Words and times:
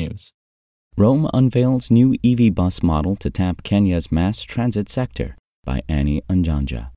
technews. 0.00 0.32
Roam 0.96 1.28
unveils 1.32 1.90
new 1.90 2.16
EV 2.24 2.54
bus 2.54 2.82
model 2.82 3.16
to 3.16 3.30
tap 3.30 3.62
Kenya's 3.62 4.10
mass 4.12 4.42
transit 4.42 4.88
sector 4.88 5.36
by 5.64 5.82
Annie 5.88 6.22
Njanja. 6.28 6.90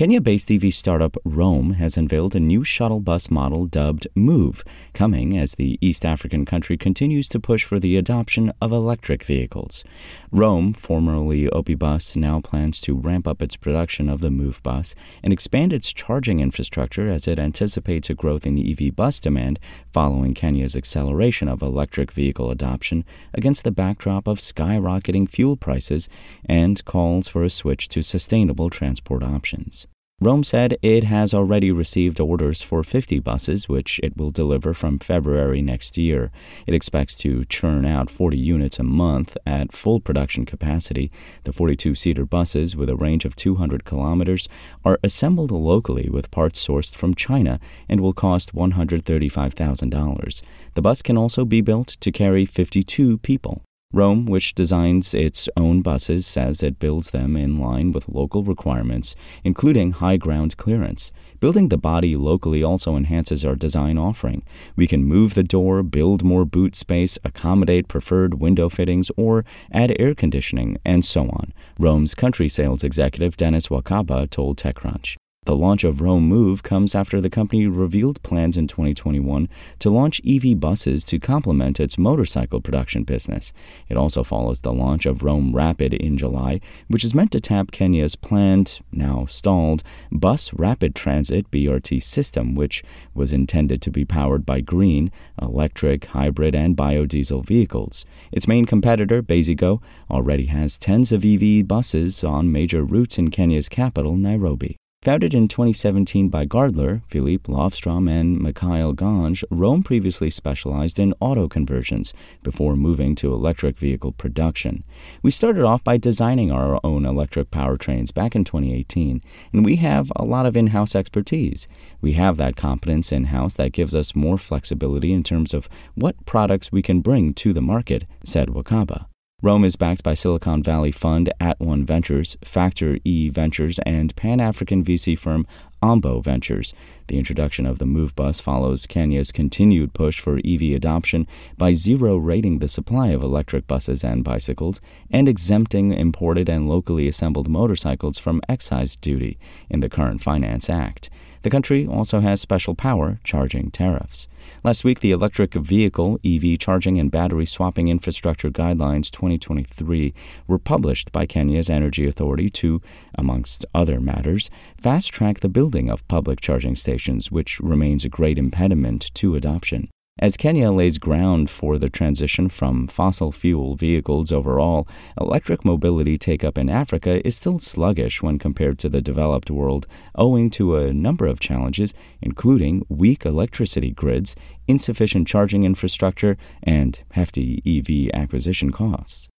Kenya 0.00 0.18
based 0.18 0.50
EV 0.50 0.72
startup 0.72 1.14
Roam 1.26 1.74
has 1.74 1.98
unveiled 1.98 2.34
a 2.34 2.40
new 2.40 2.64
shuttle 2.64 3.00
bus 3.00 3.30
model 3.30 3.66
dubbed 3.66 4.08
Move, 4.14 4.64
coming 4.94 5.36
as 5.36 5.56
the 5.56 5.78
East 5.82 6.06
African 6.06 6.46
country 6.46 6.78
continues 6.78 7.28
to 7.28 7.38
push 7.38 7.64
for 7.64 7.78
the 7.78 7.98
adoption 7.98 8.50
of 8.62 8.72
electric 8.72 9.22
vehicles. 9.22 9.84
Roam, 10.32 10.72
formerly 10.72 11.50
Opibus, 11.50 12.16
now 12.16 12.40
plans 12.40 12.80
to 12.80 12.96
ramp 12.96 13.28
up 13.28 13.42
its 13.42 13.56
production 13.56 14.08
of 14.08 14.22
the 14.22 14.30
Move 14.30 14.62
bus 14.62 14.94
and 15.22 15.34
expand 15.34 15.70
its 15.70 15.92
charging 15.92 16.40
infrastructure 16.40 17.06
as 17.06 17.28
it 17.28 17.38
anticipates 17.38 18.08
a 18.08 18.14
growth 18.14 18.46
in 18.46 18.56
EV 18.58 18.96
bus 18.96 19.20
demand 19.20 19.60
following 19.92 20.32
Kenya's 20.32 20.76
acceleration 20.76 21.46
of 21.46 21.60
electric 21.60 22.10
vehicle 22.10 22.50
adoption 22.50 23.04
against 23.34 23.64
the 23.64 23.70
backdrop 23.70 24.26
of 24.26 24.38
skyrocketing 24.38 25.28
fuel 25.28 25.58
prices 25.58 26.08
and 26.46 26.82
calls 26.86 27.28
for 27.28 27.44
a 27.44 27.50
switch 27.50 27.86
to 27.88 28.00
sustainable 28.00 28.70
transport 28.70 29.22
options. 29.22 29.86
Roam 30.22 30.44
said 30.44 30.76
it 30.82 31.04
has 31.04 31.32
already 31.32 31.72
received 31.72 32.20
orders 32.20 32.62
for 32.62 32.82
50 32.82 33.20
buses, 33.20 33.70
which 33.70 33.98
it 34.02 34.18
will 34.18 34.28
deliver 34.28 34.74
from 34.74 34.98
February 34.98 35.62
next 35.62 35.96
year. 35.96 36.30
It 36.66 36.74
expects 36.74 37.16
to 37.20 37.46
churn 37.46 37.86
out 37.86 38.10
40 38.10 38.36
units 38.36 38.78
a 38.78 38.82
month 38.82 39.38
at 39.46 39.72
full 39.72 39.98
production 39.98 40.44
capacity. 40.44 41.10
The 41.44 41.54
42 41.54 41.94
seater 41.94 42.26
buses, 42.26 42.76
with 42.76 42.90
a 42.90 42.96
range 42.96 43.24
of 43.24 43.34
200 43.34 43.86
kilometers, 43.86 44.46
are 44.84 44.98
assembled 45.02 45.52
locally 45.52 46.10
with 46.10 46.30
parts 46.30 46.62
sourced 46.62 46.94
from 46.94 47.14
China 47.14 47.58
and 47.88 48.02
will 48.02 48.12
cost 48.12 48.54
$135,000. 48.54 50.42
The 50.74 50.82
bus 50.82 51.00
can 51.00 51.16
also 51.16 51.46
be 51.46 51.62
built 51.62 51.96
to 51.98 52.12
carry 52.12 52.44
52 52.44 53.16
people. 53.20 53.62
Roam, 53.92 54.24
which 54.24 54.54
designs 54.54 55.14
its 55.14 55.48
own 55.56 55.82
buses, 55.82 56.24
says 56.24 56.62
it 56.62 56.78
builds 56.78 57.10
them 57.10 57.36
in 57.36 57.58
line 57.58 57.90
with 57.90 58.08
local 58.08 58.44
requirements, 58.44 59.16
including 59.42 59.90
high 59.90 60.16
ground 60.16 60.56
clearance. 60.56 61.10
Building 61.40 61.70
the 61.70 61.76
body 61.76 62.14
locally 62.14 62.62
also 62.62 62.94
enhances 62.94 63.44
our 63.44 63.56
design 63.56 63.98
offering. 63.98 64.44
We 64.76 64.86
can 64.86 65.02
move 65.02 65.34
the 65.34 65.42
door, 65.42 65.82
build 65.82 66.22
more 66.22 66.44
boot 66.44 66.76
space, 66.76 67.18
accommodate 67.24 67.88
preferred 67.88 68.34
window 68.34 68.68
fittings, 68.68 69.10
or 69.16 69.44
add 69.72 69.96
air 69.98 70.14
conditioning, 70.14 70.78
and 70.84 71.04
so 71.04 71.22
on. 71.22 71.52
Roam's 71.76 72.14
country 72.14 72.48
sales 72.48 72.84
executive 72.84 73.36
Dennis 73.36 73.66
Wakaba 73.68 74.30
told 74.30 74.56
TechCrunch. 74.56 75.16
The 75.50 75.56
launch 75.56 75.82
of 75.82 76.00
Roam 76.00 76.28
Move 76.28 76.62
comes 76.62 76.94
after 76.94 77.20
the 77.20 77.28
company 77.28 77.66
revealed 77.66 78.22
plans 78.22 78.56
in 78.56 78.68
2021 78.68 79.48
to 79.80 79.90
launch 79.90 80.20
EV 80.24 80.60
buses 80.60 81.04
to 81.06 81.18
complement 81.18 81.80
its 81.80 81.98
motorcycle 81.98 82.60
production 82.60 83.02
business. 83.02 83.52
It 83.88 83.96
also 83.96 84.22
follows 84.22 84.60
the 84.60 84.72
launch 84.72 85.06
of 85.06 85.24
Roam 85.24 85.52
Rapid 85.52 85.92
in 85.92 86.16
July, 86.16 86.60
which 86.86 87.02
is 87.02 87.16
meant 87.16 87.32
to 87.32 87.40
tap 87.40 87.72
Kenya's 87.72 88.14
planned, 88.14 88.78
now 88.92 89.26
stalled, 89.26 89.82
Bus 90.12 90.54
Rapid 90.54 90.94
Transit 90.94 91.50
BRT 91.50 92.00
system, 92.00 92.54
which 92.54 92.84
was 93.12 93.32
intended 93.32 93.82
to 93.82 93.90
be 93.90 94.04
powered 94.04 94.46
by 94.46 94.60
green, 94.60 95.10
electric, 95.42 96.04
hybrid, 96.04 96.54
and 96.54 96.76
biodiesel 96.76 97.44
vehicles. 97.44 98.04
Its 98.30 98.46
main 98.46 98.66
competitor, 98.66 99.20
Basigo, 99.20 99.82
already 100.08 100.46
has 100.46 100.78
tens 100.78 101.10
of 101.10 101.24
EV 101.24 101.66
buses 101.66 102.22
on 102.22 102.52
major 102.52 102.84
routes 102.84 103.18
in 103.18 103.32
Kenya's 103.32 103.68
capital, 103.68 104.14
Nairobi. 104.14 104.76
Founded 105.02 105.32
in 105.32 105.48
2017 105.48 106.28
by 106.28 106.44
Gardler, 106.44 107.00
Philippe 107.08 107.50
Lovstrom, 107.50 108.06
and 108.06 108.38
Mikhail 108.38 108.92
Ganj, 108.92 109.42
Roam 109.50 109.82
previously 109.82 110.28
specialized 110.28 110.98
in 110.98 111.14
auto 111.20 111.48
conversions 111.48 112.12
before 112.42 112.76
moving 112.76 113.14
to 113.14 113.32
electric 113.32 113.78
vehicle 113.78 114.12
production. 114.12 114.84
We 115.22 115.30
started 115.30 115.64
off 115.64 115.82
by 115.82 115.96
designing 115.96 116.52
our 116.52 116.78
own 116.84 117.06
electric 117.06 117.50
powertrains 117.50 118.12
back 118.12 118.36
in 118.36 118.44
2018, 118.44 119.22
and 119.54 119.64
we 119.64 119.76
have 119.76 120.12
a 120.16 120.24
lot 120.26 120.44
of 120.44 120.54
in 120.54 120.66
house 120.66 120.94
expertise. 120.94 121.66
We 122.02 122.12
have 122.12 122.36
that 122.36 122.56
competence 122.56 123.10
in 123.10 123.24
house 123.24 123.54
that 123.54 123.72
gives 123.72 123.94
us 123.94 124.14
more 124.14 124.36
flexibility 124.36 125.14
in 125.14 125.22
terms 125.22 125.54
of 125.54 125.66
what 125.94 126.26
products 126.26 126.70
we 126.70 126.82
can 126.82 127.00
bring 127.00 127.32
to 127.40 127.54
the 127.54 127.62
market, 127.62 128.04
said 128.22 128.48
Wakaba. 128.48 129.06
Roam 129.42 129.64
is 129.64 129.74
backed 129.74 130.02
by 130.02 130.12
Silicon 130.12 130.62
Valley 130.62 130.92
fund 130.92 131.32
At 131.40 131.58
One 131.58 131.86
Ventures, 131.86 132.36
Factor 132.44 132.98
E 133.04 133.30
Ventures, 133.30 133.78
and 133.86 134.14
Pan 134.14 134.38
African 134.38 134.84
VC 134.84 135.18
firm 135.18 135.46
Ombo 135.82 136.22
Ventures. 136.22 136.74
The 137.10 137.18
introduction 137.18 137.66
of 137.66 137.80
the 137.80 137.86
Move 137.86 138.14
bus 138.14 138.38
follows 138.38 138.86
Kenya's 138.86 139.32
continued 139.32 139.94
push 139.94 140.20
for 140.20 140.38
EV 140.44 140.76
adoption 140.76 141.26
by 141.58 141.74
zero 141.74 142.16
rating 142.16 142.60
the 142.60 142.68
supply 142.68 143.08
of 143.08 143.24
electric 143.24 143.66
buses 143.66 144.04
and 144.04 144.22
bicycles 144.22 144.80
and 145.10 145.28
exempting 145.28 145.92
imported 145.92 146.48
and 146.48 146.68
locally 146.68 147.08
assembled 147.08 147.48
motorcycles 147.48 148.20
from 148.20 148.40
excise 148.48 148.94
duty 148.94 149.40
in 149.68 149.80
the 149.80 149.88
current 149.88 150.20
Finance 150.20 150.70
Act. 150.70 151.10
The 151.42 151.50
country 151.50 151.86
also 151.86 152.20
has 152.20 152.38
special 152.38 152.74
power 152.74 153.18
charging 153.24 153.70
tariffs. 153.70 154.28
Last 154.62 154.84
week, 154.84 155.00
the 155.00 155.10
Electric 155.10 155.54
Vehicle, 155.54 156.20
EV 156.22 156.58
Charging 156.58 156.98
and 156.98 157.10
Battery 157.10 157.46
Swapping 157.46 157.88
Infrastructure 157.88 158.50
Guidelines 158.50 159.10
2023 159.10 160.12
were 160.46 160.58
published 160.58 161.12
by 161.12 161.24
Kenya's 161.24 161.70
Energy 161.70 162.06
Authority 162.06 162.50
to, 162.50 162.82
amongst 163.14 163.64
other 163.74 164.00
matters, 164.00 164.50
fast 164.78 165.14
track 165.14 165.40
the 165.40 165.48
building 165.48 165.88
of 165.88 166.06
public 166.08 166.42
charging 166.42 166.76
stations, 166.76 166.99
which 167.30 167.60
remains 167.60 168.04
a 168.04 168.08
great 168.08 168.38
impediment 168.38 169.10
to 169.14 169.36
adoption. 169.36 169.88
As 170.18 170.36
Kenya 170.36 170.70
lays 170.70 170.98
ground 170.98 171.48
for 171.48 171.78
the 171.78 171.88
transition 171.88 172.50
from 172.50 172.88
fossil 172.88 173.32
fuel 173.32 173.74
vehicles 173.74 174.30
overall, 174.30 174.86
electric 175.18 175.64
mobility 175.64 176.18
take 176.18 176.44
up 176.44 176.58
in 176.58 176.68
Africa 176.68 177.26
is 177.26 177.36
still 177.36 177.58
sluggish 177.58 178.22
when 178.22 178.38
compared 178.38 178.78
to 178.80 178.90
the 178.90 179.00
developed 179.00 179.50
world, 179.50 179.86
owing 180.14 180.50
to 180.50 180.76
a 180.76 180.92
number 180.92 181.26
of 181.26 181.40
challenges, 181.40 181.94
including 182.20 182.84
weak 182.90 183.24
electricity 183.24 183.92
grids, 183.92 184.36
insufficient 184.68 185.26
charging 185.26 185.64
infrastructure, 185.64 186.36
and 186.62 187.00
hefty 187.12 187.62
EV 187.64 188.10
acquisition 188.12 188.70
costs. 188.70 189.30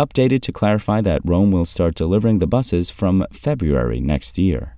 Updated 0.00 0.40
to 0.42 0.52
clarify 0.52 1.02
that 1.02 1.20
Roam 1.22 1.50
will 1.50 1.66
start 1.66 1.96
delivering 1.96 2.38
the 2.38 2.46
buses 2.46 2.88
from 2.88 3.26
February 3.30 4.00
next 4.00 4.38
year. 4.38 4.77